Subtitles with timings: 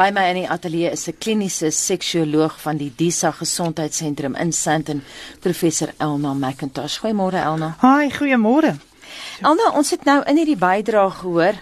[0.00, 5.02] By my in die ateljee is 'n kliniese seksuoloog van die Disa Gesondheidssentrum in Sandton,
[5.40, 6.98] professor Elna McIntosh.
[7.00, 7.74] Goeiemôre Elna.
[7.78, 8.78] Haai, goeiemôre.
[9.42, 11.54] Elna, ons het nou in hierdie bydrae gehoor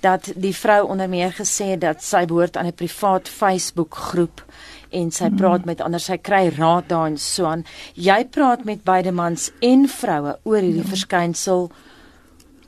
[0.00, 4.42] dat die vrou onder meer gesê het dat sy behoort aan 'n privaat Facebook groep
[4.90, 5.36] en sy mm.
[5.36, 7.64] praat met ander, sy kry raad daar en so aan.
[7.94, 10.88] Jy praat met beide mans en vroue oor hierdie mm.
[10.88, 11.70] verskynsel.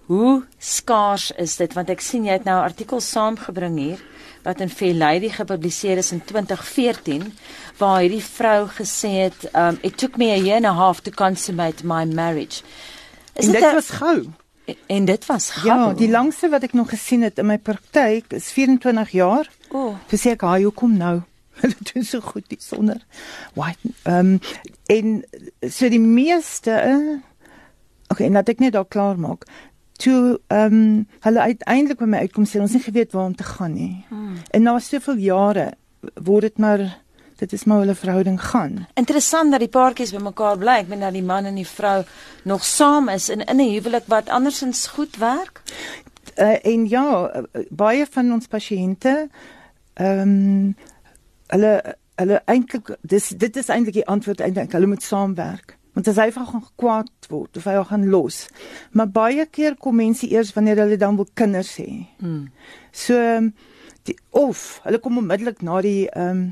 [0.06, 3.98] Hoe skaars is dit want ek sien jy het nou 'n artikel saamgebring hier
[4.46, 7.32] wat in Fair Lady gepubliseer is in 2014
[7.77, 11.10] waar hierdie vrou gesê het um it took me a year and a half to
[11.10, 12.62] consummate my marriage.
[13.34, 14.30] Is en dit, dit was gou.
[14.86, 15.66] En dit was gou.
[15.66, 19.50] Ja, die langste wat ek nog gesien het in my praktyk is 24 jaar.
[19.69, 19.88] O.
[19.88, 19.95] Oh.
[20.10, 21.20] Dis ek, "Haai, hoekom nou?"
[21.60, 23.02] Dit doen so goed die sonder.
[23.55, 23.94] White.
[24.02, 24.41] Ehm um,
[24.86, 25.24] en
[25.70, 27.16] so die meeste uh,
[28.06, 29.48] Okay, dat ek net daar klaar maak
[29.96, 33.45] toe ehm um, hulle uiteindelik by my uitkom sê ons nie geweet waar om te
[33.45, 34.05] gaan nie.
[34.09, 34.38] Hmm.
[34.50, 35.72] En na soveel jare
[36.14, 36.84] word dit maar
[37.36, 38.86] dit is maar hulle verhouding gaan.
[38.95, 42.05] Interessant dat die paartjies bymekaar bly, ek meen dat die man en die vrou
[42.48, 45.62] nog saam is in in 'n huwelik wat andersins goed werk.
[46.36, 49.28] Uh, en ja, baie van ons pasiënte
[49.94, 50.77] ehm um,
[51.47, 56.20] hulle hulle eintlik dis dit is eintlik die antwoord eintlik hulle moet saamwerk want as
[56.20, 58.44] hy van gaan kwaad word of hy gaan los.
[58.92, 62.05] Maar baie keer kom mense eers wanneer hulle dan wil kinders hê.
[62.20, 62.44] Mm.
[62.92, 63.16] So
[64.05, 66.47] die, of hulle kom onmiddellik na die ehm um,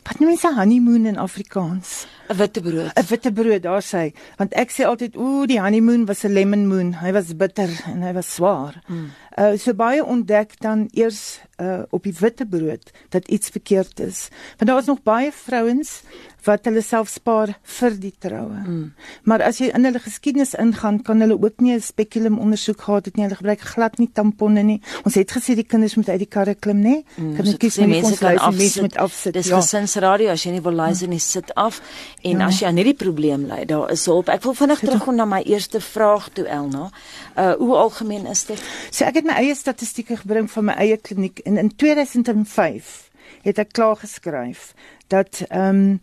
[0.00, 2.06] wat noem mense honeymoon in Afrikaans?
[2.30, 2.92] 'n Witte brood.
[2.96, 4.14] 'n Witte brood, daar sê.
[4.38, 6.94] Want ek sê altyd, ooh, die honeymoon was 'n lemon moon.
[7.02, 8.80] Hy was bitter en hy was swaar.
[8.88, 9.10] Mm.
[9.38, 14.28] Uh so baie ontdek dan eers uh op die witte brood dat iets verkeerd is.
[14.56, 16.02] Want daar is nog baie vrouens
[16.44, 18.60] wat hulle self spaar vir die troue.
[18.60, 18.84] Mm.
[19.28, 23.04] Maar as jy in hulle geskiedenis ingaan, kan hulle ook nie 'n spekulum ondersoek gehad
[23.04, 23.24] het nie.
[23.24, 24.80] Hulle gebruik glad nie tamponne nie.
[25.04, 27.04] Ons het gesê die kinders moet uit die karre klim, nê?
[27.16, 29.32] Mm, kan ek kies so mense kan afsit, met afsit.
[29.32, 29.60] Dis ja.
[29.60, 31.80] gesinsradio as jy nie wil luister nie, sit af.
[32.22, 32.46] En ja.
[32.46, 34.28] as jy aan hierdie probleem ly, daar is hulp.
[34.28, 36.90] Ek wil vinnig teruggaan na my eerste vraag toe Elna.
[37.36, 38.62] Uh hoe algemeen is dit?
[38.90, 42.96] So ek het my eie statistieke gebring van my eie kliniek en in 2005
[43.44, 44.72] het ek klaar geskryf
[45.12, 46.00] dat ehm um,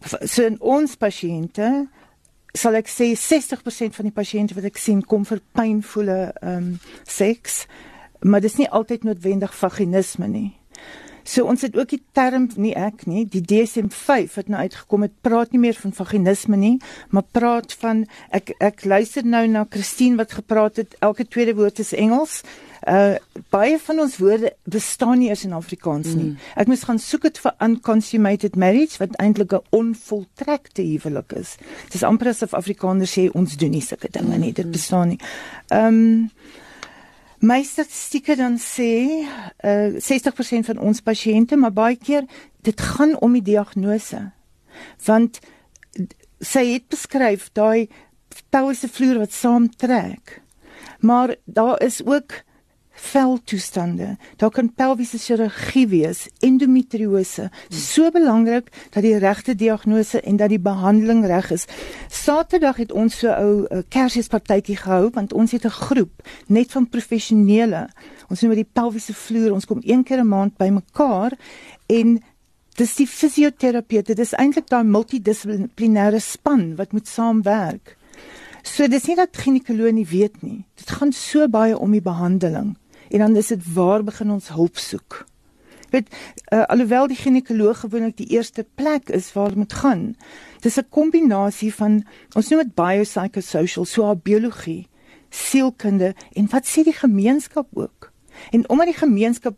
[0.00, 1.66] so in ons pasiënte
[2.56, 6.72] sal ek sê 60% van die pasiënte wat ek sien kom vir pynvolle ehm um,
[7.04, 7.66] seks
[8.20, 10.59] maar dis nie altyd noodwendig vaginisme nie.
[11.30, 15.12] So ons het ook die term nie ek nie, die DSM-5 wat nou uitgekom het,
[15.22, 16.72] praat nie meer van vaginisme nie,
[17.14, 18.02] maar praat van
[18.34, 22.40] ek ek luister nou na Christine wat gepraat het, elke tweede woord is Engels.
[22.80, 23.20] Uh
[23.52, 26.30] baie van ons woorde bestaan nie eens in Afrikaans nie.
[26.32, 26.48] Mm.
[26.62, 31.56] Ek moes gaan soek dit vir unconsummated marriage wat eintlik 'n onvoltrekte huwelik is.
[31.84, 34.52] Dit is amper asof Afrikaners sê ons doen nie sulke dinge nie.
[34.52, 34.72] Dit mm.
[34.72, 35.20] bestaan nie.
[35.68, 36.30] Ehm um,
[37.40, 39.24] My statistieke dan sê
[39.64, 42.26] uh 60% van ons pasiënte, maar baie keer
[42.60, 44.20] dit gaan om die diagnose.
[45.06, 45.40] Want
[46.40, 47.88] sy het beskryf daai
[48.52, 50.40] pelwisse vloer wat saamtrek.
[51.00, 52.42] Maar daar is ook
[53.00, 54.16] veltoestande.
[54.36, 57.48] Daar kan pelviese chirurgie wees, endometriose.
[57.50, 57.78] Hmm.
[57.78, 61.66] So belangrik dat die regte diagnose en dat die behandeling reg is.
[62.08, 66.12] Saterdag het ons so 'n ou Kersfeespartytjie gehou want ons het 'n groep
[66.46, 67.88] net van professionele.
[68.28, 69.52] Ons noem dit die pelviese vloer.
[69.52, 71.32] Ons kom een keer 'n maand bymekaar
[71.86, 72.22] en
[72.74, 74.14] dis die fisioterapeute.
[74.14, 77.96] Dit is eintlik daai multidissiplinêre span wat moet saamwerk.
[78.62, 80.64] So dis nie dat ginekoloog nie weet nie.
[80.74, 82.76] Dit gaan so baie om die behandeling
[83.10, 85.24] en dan is dit waar begin ons hulp soek.
[85.90, 86.08] Weet
[86.54, 90.14] uh, alhoewel die ginekoloog gewoonlik die eerste plek is waar moet gaan.
[90.62, 92.04] Dis 'n kombinasie van
[92.34, 94.86] ons noem dit biopsychosocial, so haar biologie,
[95.30, 98.12] sielkunde en wat sê die gemeenskap ook.
[98.50, 99.56] En omdat die gemeenskap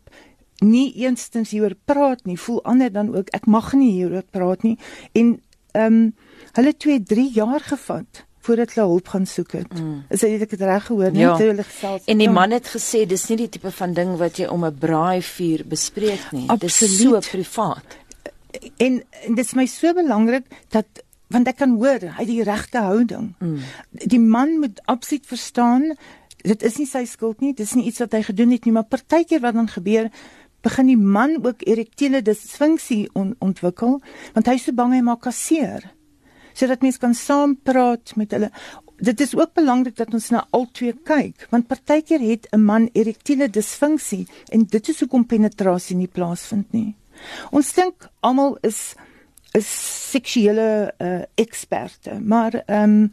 [0.59, 4.77] nie eensstens hieroor praat nie, voel ander dan ook ek mag nie hieroor praat nie
[5.11, 5.41] en
[5.73, 6.15] ehm um,
[6.53, 9.73] hulle 2 3 jaar gevat voordat hulle hulp gaan soek het.
[9.79, 10.03] Mm.
[10.13, 11.35] Is dit ek het reg gehoor nie ja.
[11.39, 12.07] toe hulle gesels.
[12.11, 12.35] En die ja.
[12.35, 16.31] man het gesê dis nie die tipe van ding wat jy om 'n braaivuur bespreek
[16.31, 16.47] nie.
[16.59, 17.97] Dis so privaat.
[18.77, 20.85] En, en dit is my so belangrik dat
[21.33, 23.33] want ek kan hoor hy die regte houding.
[23.39, 23.63] Mm.
[23.89, 25.95] Die man moet absoluut verstaan
[26.43, 28.75] dit is nie sy skuld nie, dit is nie iets wat hy gedoen het nie,
[28.75, 30.09] maar partykeer wat dan gebeur
[30.63, 33.99] begin die man ook erektiele disfunksie on, ontwikkel
[34.35, 35.89] want hy is so bang hy maak kasseer
[36.53, 38.49] sodat mense kan saam praat met hulle.
[39.03, 43.49] Dit is ook belangrik dat ons na albei kyk, want partykeer het 'n man erektiele
[43.49, 46.95] disfunksie en dit is hoekom penetrasie nie plaasvind nie.
[47.51, 48.95] Ons dink almal is
[49.53, 49.67] is
[50.11, 53.11] seksuele uh, eksperte, maar ehm um,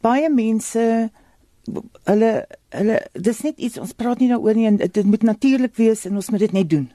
[0.00, 1.10] baie mense
[2.04, 6.04] hulle hulle dis net iets ons praat nie daaroor nie en dit moet natuurlik wees
[6.06, 6.86] en ons moet dit net doen.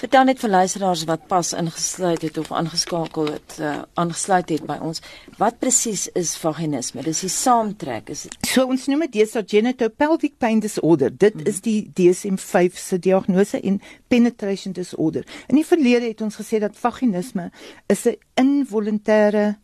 [0.00, 4.78] Vertel net vir luisteraars wat pas ingesluit het of aangeskakel het, uh, aangesluit het by
[4.82, 5.00] ons.
[5.38, 7.02] Wat presies is vaginisme?
[7.06, 8.36] Dis die saamtrek, is dit?
[8.50, 11.10] So ons noem dit genitopelvic pain disorder.
[11.10, 11.48] Dit mm -hmm.
[11.48, 15.26] is die DSM-5 se diagnose en penetration disorder.
[15.48, 17.50] In die verlede het ons gesê dat vaginisme
[17.86, 19.56] is 'n involuntêre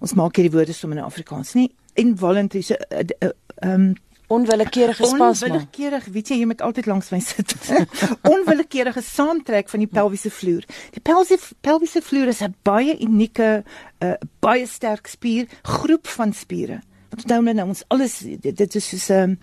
[0.00, 3.94] ons maak hierdie woorde sommer in Afrikaans, nie involuntary so 'n uh, uh, um,
[4.30, 5.48] onwillekeurige spasme.
[5.50, 7.54] Onwillekeurig, weet jy, jy moet altyd langs my sit.
[8.34, 10.66] onwillekeurige saamtrek van die pelviese vloer.
[10.94, 13.64] Die pelviese pelviese vloer is 'n baie unieke,
[14.04, 16.80] uh, baie sterk spier, groep van spiere.
[17.10, 19.38] Wat onthou nou ons alles dit, dit is soos 'n um,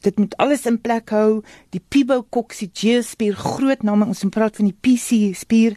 [0.00, 1.42] dit moet alles in plek hou.
[1.70, 5.76] Die pubococcygeus spier, groot naam, ons praat van die PC spier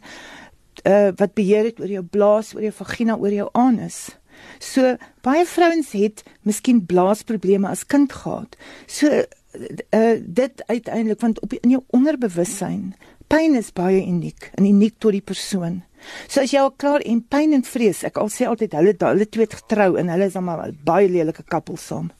[0.82, 4.16] uh, wat beheer het oor jou blaas, oor jou vagina, oor jou anus.
[4.58, 4.96] So
[5.26, 8.56] baie vrouens het miskien blaasprobleme as kind gehad.
[8.86, 12.94] So uh, dit uiteindelik want op in jou onderbewussyn,
[13.26, 15.82] pyn is baie uniek en uniek tot die persoon.
[16.28, 19.28] So as jy al klaar en pyn en vrees, ek al sê altyd hulle hulle
[19.28, 22.10] twee het getrou en hulle is almal baie lelike koppel saam.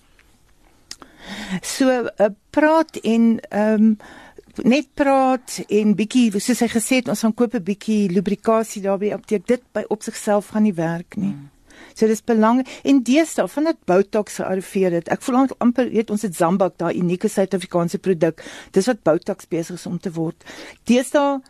[1.62, 3.98] So uh, praat en ehm um,
[4.64, 8.96] net praat en bietjie soos hy gesê het ons gaan koop 'n bietjie lubrikasie daar
[8.96, 11.34] by die apteek dit by op sigself gaan nie werk nie.
[11.34, 11.50] Hmm.
[11.96, 15.10] So dis belangrik en deesdae van dit Botox gearriveer het.
[15.12, 18.44] Ek voel amper weet ons het Zambak daai unieke Suid-Afrikaanse produk.
[18.76, 20.44] Dis wat Botox besig is om te word.
[20.84, 21.40] Deesdae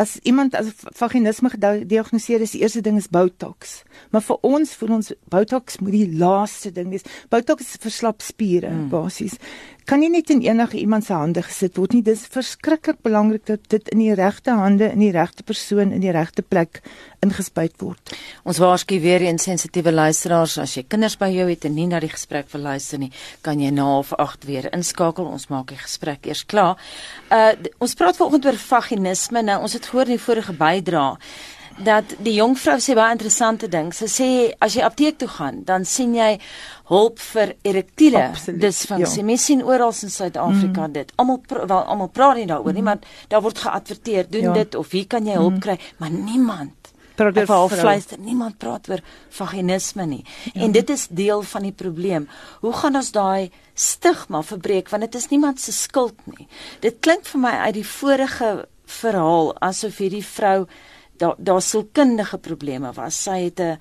[0.00, 3.82] as iemand as vaginisme gediagnoseer is, die eerste ding is Botox.
[4.14, 7.04] Maar vir ons voel ons Botox moet die laaste ding wees.
[7.28, 8.86] Botox is verslap spiere mm.
[8.94, 9.36] basies
[9.90, 12.02] kan nie net in enige iemand se hande gesit word nie.
[12.06, 16.12] Dis verskriklik belangrik dat dit in die regte hande, in die regte persoon, in die
[16.14, 16.78] regte plek
[17.24, 18.12] ingespuit word.
[18.46, 21.98] Ons waarsku weer eens sensitiewe luisteraars as jy kinders by jou het en nie na
[22.00, 23.10] die gesprek wil luister nie,
[23.42, 25.26] kan jy na half 8 weer inskakel.
[25.26, 26.78] Ons maak die gesprek eers klaar.
[27.34, 27.50] Uh
[27.82, 29.42] ons praat vanoggend oor vaginisme.
[29.42, 31.18] Nou ons het gehoor in die vorige bydrae
[31.84, 33.92] dat die jong vrou sê baie interessante ding.
[33.94, 34.28] Sy sê
[34.60, 36.34] as jy apteek toe gaan, dan sien jy
[36.90, 38.24] hulp vir erektiele
[38.60, 39.22] disfunksie.
[39.22, 39.26] Ja.
[39.26, 40.92] Mens sien oral in Suid-Afrika mm.
[40.96, 41.12] dit.
[41.16, 42.98] Almal wel almal praat nie daaroor nie, maar
[43.28, 44.58] daar word geadverteer, doen ja.
[44.62, 45.64] dit of hier kan jy hulp mm.
[45.66, 46.76] kry, maar niemand
[47.20, 48.20] praat oor halfluister.
[48.22, 49.02] Niemand praat oor
[49.36, 50.22] vaginisme nie.
[50.52, 50.62] Ja.
[50.66, 52.28] En dit is deel van die probleem.
[52.64, 56.48] Hoe gaan ons daai stigma verbreek want dit is niemand se skuld nie.
[56.84, 58.50] Dit klink vir my uit die vorige
[59.00, 60.66] verhaal asof hierdie vrou
[61.20, 63.22] daar daar sielkundige probleme was.
[63.22, 63.78] Sy het 'n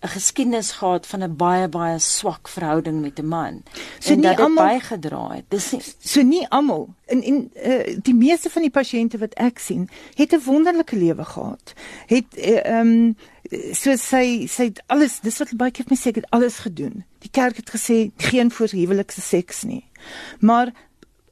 [0.00, 3.62] 'n geskiedenis gehad van 'n baie baie swak verhouding met 'n man.
[3.98, 5.44] So en dat dit bygedra het.
[5.48, 9.58] Dis nie, so nie almal in in uh, die meeste van die pasiënte wat ek
[9.58, 11.72] sien, het 'n wonderlike lewe gehad.
[12.06, 15.96] Het eh, ehm uh, um, so sy sy het alles dis wat baie keer my
[15.96, 17.04] sê het alles gedoen.
[17.18, 19.84] Die kerk het gesê geen voorhuwelikse seks nie.
[20.38, 20.72] Maar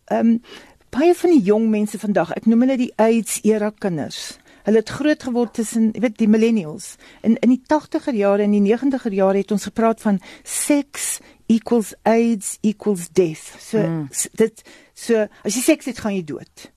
[0.04, 0.42] ehm um,
[0.90, 4.38] baie van die jong mense vandag, ek noem hulle die AIDS era kinders
[4.68, 6.96] Hulle het groot geword tussen, jy weet, die millennials.
[7.24, 11.18] In in die 80er jare en die 90er jare het ons gepraat van sex
[11.48, 13.54] equals AIDS equals death.
[13.64, 14.10] So mm.
[14.36, 16.68] dit so as jy seks het, gaan jy dood.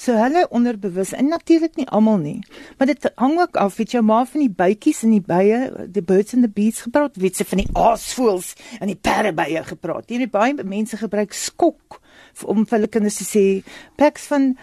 [0.00, 2.38] So hulle onderbewus en natuurlik nie almal nie.
[2.78, 5.58] Maar dit hang ook af, weet jy, maar van die bytjies en die bye,
[5.90, 10.08] the birds and the bees gepraat, weet jy van die aasvoëls en die perdebye gepraat.
[10.08, 11.98] Hierdie baie mense gebruik skok
[12.46, 13.44] om vir hulle kinders te sê
[13.98, 14.54] packs van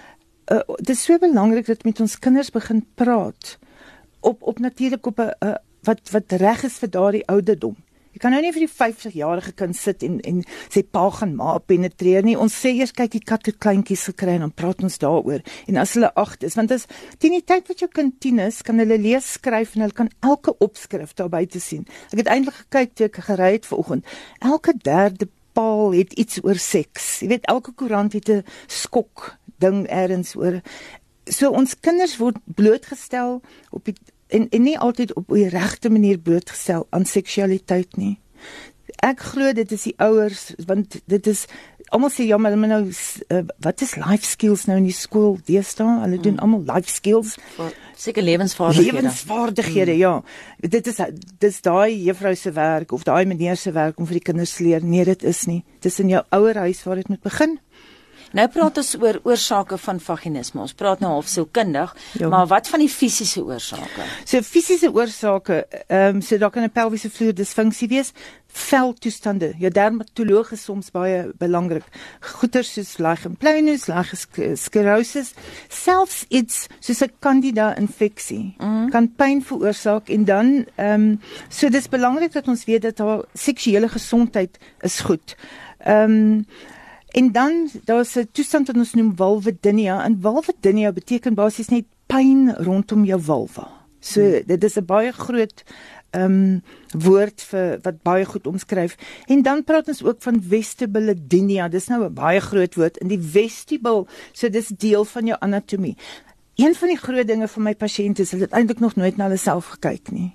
[0.52, 3.58] uh, dit is so belangrik dat met ons kinders begin praat
[4.20, 7.76] op op natuurlik op 'n uh, wat wat reg is vir daardie ouderdom.
[8.18, 10.40] Jy kan nou nie vir die 50-jarige kind sit en en
[10.74, 12.38] sê pa gaan ma penetreer nie.
[12.38, 15.44] Ons sê eers kyk die kat het kleintjies gekry en dan praat ons daaroor.
[15.68, 16.88] En as hulle 8 is, want as
[17.22, 20.10] teen die tyd wat jou kind 10 is, kan hulle lees, skryf en hulle kan
[20.26, 21.86] elke opskrif daarby te sien.
[22.10, 24.06] Ek het eintlik gekyk toe ek gery het vanoggend.
[24.40, 27.20] Elke derde paal het iets oor seks.
[27.22, 30.62] Jy weet elke koerant het 'n skok ding ergens oor.
[31.26, 33.96] So ons kinders word blootgestel op die
[34.28, 38.18] en, en nie altyd op die regte manier blootgestel aan seksualiteit nie.
[39.04, 41.46] Ek glo dit is die ouers want dit is
[41.94, 45.88] almal sê ja maar nou uh, wat is life skills nou in die skool deesdae
[46.04, 46.44] hulle doen mm.
[46.44, 47.38] almal life skills
[47.96, 50.02] seker lewensvaardighede lewensvaardighede mm.
[50.02, 51.00] ja dit is
[51.44, 54.84] dis daai juffrou se werk of daai meneer se werk om vir die kinders leer
[54.84, 57.58] nee dit is nie dis in jou ouer huis waar dit moet begin
[58.36, 60.62] Nou praat ons oor oorsake van vaginisme.
[60.62, 62.28] Ons praat nou half sielkundig, ja.
[62.28, 64.08] maar wat van die fisiese oorsake?
[64.26, 68.12] So fisiese oorsake, ehm um, so daar kan 'n pelviese vloer disfunksie wees,
[68.48, 69.54] veltoestande.
[69.58, 71.84] Jou dermatoloog is soms baie belangrik.
[72.20, 75.34] Goeters soos lichen planus, lichen sclerosis,
[75.70, 78.90] selfs iets soos 'n candida infeksie mm.
[78.90, 83.24] kan pyn veroorsaak en dan ehm um, so dis belangrik dat ons weet dat haar
[83.34, 85.36] seksuele gesondheid is goed.
[85.80, 86.46] Ehm um,
[87.18, 90.04] En dan daar's 'n toestand wat ons noem vulvodynia.
[90.04, 93.68] En vulvodynia beteken basies net pyn rondom jou vulva.
[94.00, 94.44] So hmm.
[94.46, 95.64] dit is 'n baie groot
[96.10, 96.62] ehm um,
[97.04, 98.96] woord vir wat baie goed omskryf.
[99.26, 101.68] En dan praat ons ook van vestibulodynia.
[101.68, 104.08] Dis nou 'n baie groot woord in die vestibul.
[104.32, 105.98] So dis deel van jou anatomie.
[106.56, 109.24] Een van die groot dinge vir my pasiënte is hulle het eintlik nog nooit na
[109.24, 110.34] hulle self gekyk nie.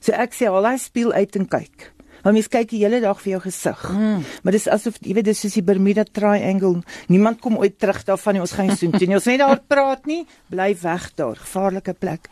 [0.00, 1.92] So ek sê al hy speel uit en kyk.
[2.22, 3.82] Want mens kyk die hele dag vir jou gesig.
[3.90, 4.22] Mm.
[4.42, 6.82] Maar dis asof jy weet dis soos die Bermuda Triangle.
[7.08, 8.44] Niemand kom ooit terug daarvan nie.
[8.44, 9.18] Ons gaan soen toe nie.
[9.18, 10.22] Ons net daar praat nie.
[10.52, 11.36] Bly weg daar.
[11.36, 12.30] Gevaarlike plek.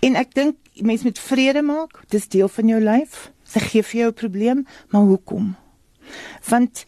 [0.00, 2.00] En ek dink mense moet vrede maak.
[2.12, 3.30] Dis deel van jou lyf.
[3.46, 5.54] Sy gee vir jou 'n probleem, maar hoekom?
[6.48, 6.84] Want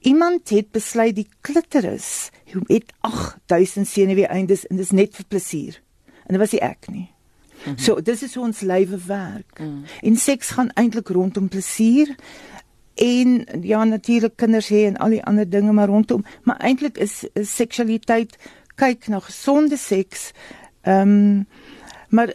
[0.00, 2.30] iemand het besluit die klitoris
[2.66, 5.82] het 8000 senuwee-eindes en dis net vir plesier.
[6.26, 7.10] En dit was nie ek nie.
[7.64, 7.78] -hmm.
[7.78, 9.58] So dis is hoe ons lywe werk.
[9.58, 9.84] Mm.
[10.02, 12.16] En seks gaan eintlik rondom plesier
[12.94, 17.24] en ja natuurlik kinders hê en al die ander dinge maar rondom, maar eintlik is,
[17.32, 18.36] is seksualiteit
[18.74, 20.32] kyk na gesonde seks.
[20.82, 21.46] Ehm um,
[22.10, 22.34] maar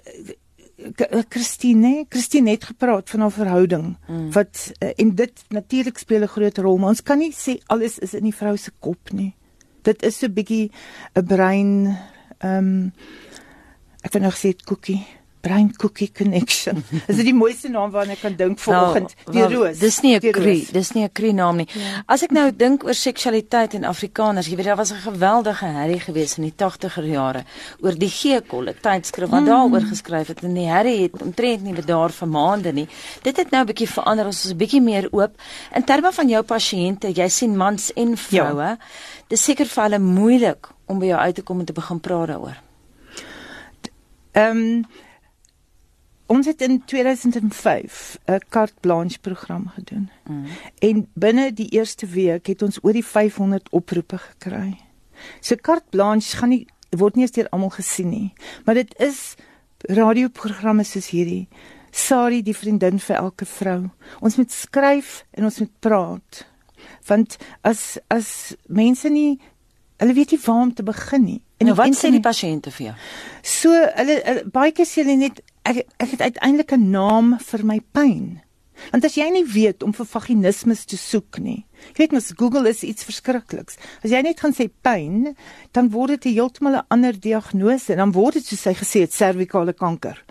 [1.29, 4.31] Christine, Christine het gepraat van haar verhouding mm.
[4.31, 7.99] wat uh, en dit natuurlik speel 'n groot rol, maar ons kan nie sê alles
[7.99, 9.35] is in die vrou se kop nie.
[9.81, 10.71] Dit is so bietjie
[11.13, 11.97] 'n brein
[12.37, 12.93] ehm um,
[14.05, 15.01] ek wil nog sê koekie
[15.45, 16.83] brain cookie connection.
[17.09, 19.13] Is dit die mooiste naam waarna ek kan dink vanoggend?
[19.27, 19.81] Nou, die roos.
[19.81, 21.67] Dis nie 'n kri, dis nie 'n kri naam nie.
[21.69, 22.01] Ja.
[22.09, 25.99] As ek nou dink oor seksualiteit en Afrikaners, jy weet daar was 'n geweldige herrie
[25.99, 27.43] gewees in die 80er jare
[27.81, 29.51] oor die G-kol, 'n tydskrif wat mm.
[29.51, 32.87] daaroor geskryf het en die herrie het omtrent nie bedaar vir maande nie.
[33.21, 35.37] Dit het nou 'n bietjie verander, ons is 'n bietjie meer oop.
[35.75, 38.69] In terme van jou pasiënte, jy sien mans en vroue.
[38.73, 38.77] Ja.
[39.27, 42.27] Dis seker vir hulle moeilik om by jou uit te kom en te begin praat
[42.27, 42.65] daaroor.
[44.35, 44.83] Ehm um,
[46.25, 50.09] ons het in 2005 'n carte blanche program gedoen.
[50.27, 50.45] Mm.
[50.79, 54.77] En binne die eerste week het ons oor die 500 oproepe gekry.
[55.39, 58.33] So carte blanche gaan nie word nie eens deur almal gesien nie,
[58.65, 59.35] maar dit is
[59.79, 61.47] radioprogramme soos hierdie.
[61.91, 63.89] Sari die vriendin vir elke vrou.
[64.19, 66.47] Ons moet skryf en ons moet praat.
[67.07, 69.39] Want as as mense nie
[69.97, 71.41] hulle weet nie waar om te begin nie.
[71.57, 72.95] En nou, wat sê die pasiënte vir jou?
[73.41, 77.65] So hulle, hulle baie keer sê hulle net ek ek het uiteindelik 'n naam vir
[77.65, 78.41] my pyn.
[78.91, 81.65] Want as jy nie weet om vir vaginisme te soek nie.
[81.95, 83.77] Jy weet mos Google is iets verskrikliks.
[84.03, 85.35] As jy net gaan sê pyn,
[85.71, 89.13] dan word dit heeltemal 'n ander diagnose en dan word dit soos hy gesê het
[89.13, 90.23] servikale kanker.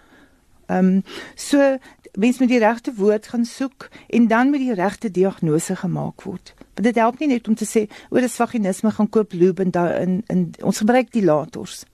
[0.69, 1.03] Ehm um,
[1.37, 1.79] so
[2.15, 6.55] mens moet die regte woord gaan soek en dan moet die regte diagnose gemaak word.
[6.75, 9.71] Want dit help nie net om te sê oor dis vaginisme gaan koop lube en
[9.71, 11.85] daar in in ons gebruik dilators.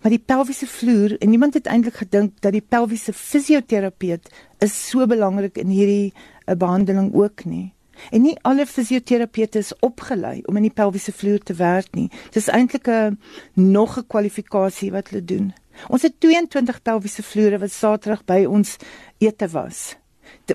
[0.00, 5.06] Maar die pelviese vloer en niemand het eintlik gedink dat die pelviese fisioterapeut is so
[5.06, 7.74] belangrik in hierdie 'n eh, behandeling ook nie.
[8.10, 12.10] En nie alle fisioterapeute is opgelei om in die pelviese vloer te werk nie.
[12.30, 13.18] Dis eintlik 'n
[13.54, 15.52] nog 'n kwalifikasie wat hulle doen.
[15.88, 18.76] Ons het 22 pelviese vloere wat Saterdag by ons
[19.22, 19.94] ete was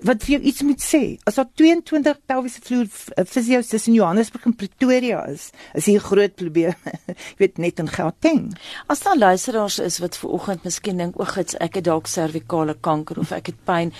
[0.07, 1.01] wat vir jou iets moet sê.
[1.27, 2.87] As daar 22 pelviese vloer
[3.27, 6.75] fisios tussen Johannesburg en Pretoria is, is hier groot probleem.
[7.07, 8.49] Jy weet net in Gauteng.
[8.91, 12.77] As daar luisteraars is wat ver oggend miskien dink o, gits, ek het dalk servikale
[12.79, 13.93] kanker of ek het pyn,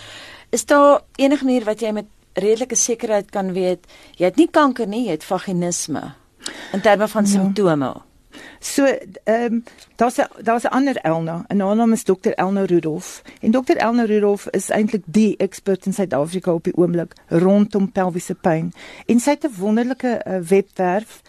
[0.56, 2.10] is daar enige manier wat jy met
[2.40, 6.14] redelike sekerheid kan weet jy het nie kanker nie, jy het vaginisme
[6.72, 7.32] in terme van ja.
[7.36, 7.92] simptome?
[8.60, 8.86] So
[9.24, 9.64] ehm um,
[9.96, 13.22] daar's daar's 'n ander Elna, 'n naam is Dr Elna Rudolf.
[13.42, 18.36] En Dr Elna Rudolf is eintlik die ekspert in Suid-Afrika op die oomblik rondom pelviese
[18.36, 18.74] pyn.
[19.06, 21.22] En sy het 'n wonderlike uh, webwerf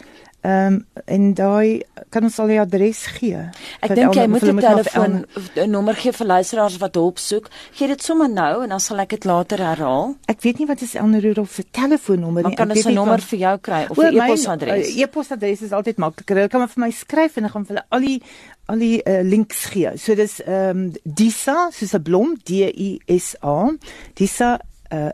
[0.43, 3.39] Ehm um, en daai kan ons al die adres gee.
[3.79, 7.47] Ek dink jy moet 'n telefoon 'n nommer gee vir luisteraars wat hulp soek.
[7.71, 10.15] Gee dit sommer nou en dan sal ek dit later herhaal.
[10.27, 12.55] Ek weet nie wat is Elna Rudolf se telefoonnommer nie.
[12.55, 14.87] Kan ek 'n nommer vir jou kry of 'n e-posadres?
[14.87, 16.37] Uh, e-posadres is altyd makliker.
[16.37, 18.21] Jy kan maar vir my skryf en dan gaan vir hulle al die
[18.65, 19.97] al die uh, links gee.
[19.97, 23.71] So dis ehm um, Disa, soos 'n blom, D I S A.
[24.13, 24.59] Disa
[24.91, 25.09] uh,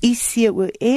[0.00, 0.94] @icon.co.za.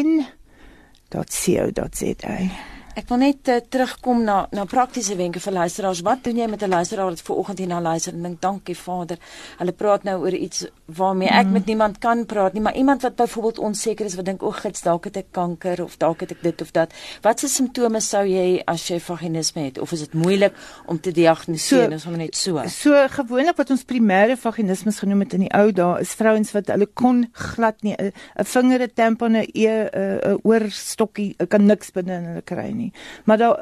[2.98, 6.00] Ek wil net uh, terugkom na na praktiese wenke vir luisteraars.
[6.02, 8.76] Wat doen jy met 'n luisteraar wat ver oggend hier na luister en dink dankie
[8.76, 9.18] Vader.
[9.58, 11.52] Hulle praat nou oor iets waarmee ek mm.
[11.52, 14.82] met niemand kan praat nie, maar iemand wat byvoorbeeld onseker is wat dink o, gits
[14.82, 16.94] dalk het ek kanker of dalk het ek dit of dat.
[17.22, 20.54] Wat se simptome sou jy as jy vaginisme het of is dit moeilik
[20.86, 22.00] om te diagnoseer?
[22.00, 22.64] So, net so.
[22.68, 26.68] So gewoonlik wat ons primêre vaginisme genoem het in die ou dae is vrouens wat
[26.74, 28.12] hulle kon glad nie 'n
[28.44, 32.94] vinger 'n tampon 'n 'n oorstokkie kan niks binne in hulle kry nie nie.
[33.26, 33.58] Maar daar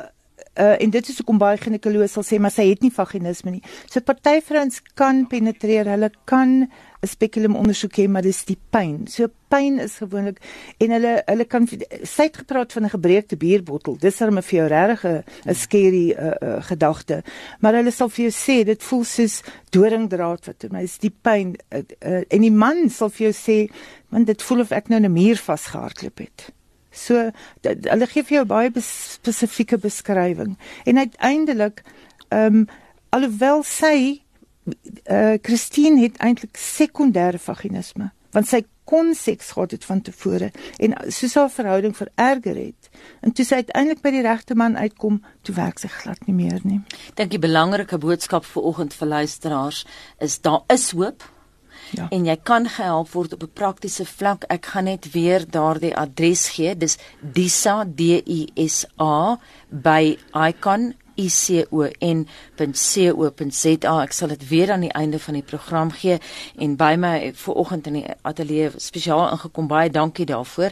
[0.59, 3.63] uh, en dit is hoekom baie ginekoloog sal sê maar sy het nie vaginisme nie.
[3.91, 6.67] So party vrouens kan penetreer, hulle kan
[7.05, 9.05] 'n spekulum ondersoek hê, maar dis die pyn.
[9.07, 10.39] So pyn is gewoonlik
[10.79, 13.97] en hulle hulle kan sy het gepraat van 'n gebreekte bierbottel.
[13.99, 17.23] Dis 'n vir jou regtig 'n scary uh, uh, gedagte.
[17.59, 21.55] Maar hulle sal vir jou sê dit voel soos doringdraad wat my is die pyn
[21.71, 23.71] uh, uh, en die man sal vir jou sê
[24.09, 26.54] want dit voel of ek nou 'n muur vasgehardloop het.
[26.95, 27.29] So
[27.65, 31.83] hulle gee vir jou baie bes, spesifieke beskrywing en uiteindelik
[32.29, 32.67] ehm um,
[33.15, 34.21] alhoewel sy
[35.11, 40.51] uh Christine het eintlik sekondêre vaginisme want sy kon seks gehad het van tevore
[40.83, 42.89] en soos haar verhouding vererger het
[43.25, 46.61] en toe sy uiteindelik by die regte man uitkom toe werk sy glad nie meer
[46.63, 46.81] nie.
[47.17, 49.85] Dink die belangrike boodskap vir oggend vir luisteraars
[50.21, 51.25] is daar is hoop.
[51.91, 52.07] Ja.
[52.09, 54.43] En jy kan gehelp word op 'n praktiese vlak.
[54.47, 56.77] Ek gaan net weer daardie adres gee.
[56.77, 59.37] Dis disa d i s a
[59.69, 61.93] by icon icon.co.za.
[64.03, 66.17] Ek sal dit weer aan die einde van die program gee
[66.61, 69.67] en by my vooroggend in die ateljee spesiaal ingekom.
[69.67, 70.71] Baie dankie daarvoor.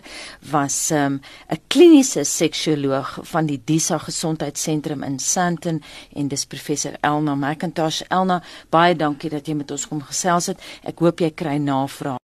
[0.52, 1.22] Was 'n um,
[1.68, 5.84] kliniese seksuoloog van die Disa Gesondheidssentrum in Sandton
[6.16, 8.02] en dis professor Elna McIntosh.
[8.10, 10.60] Elna, baie dankie dat jy met ons kom gesels het.
[10.84, 12.23] Ek hoop jy kry navraag